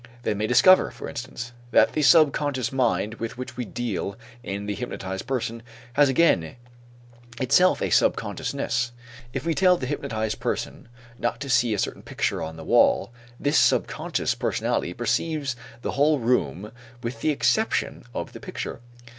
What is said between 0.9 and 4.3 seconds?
instance, that the subconscious mind with which we deal